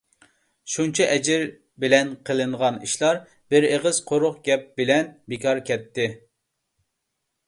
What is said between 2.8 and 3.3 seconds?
ئىشلار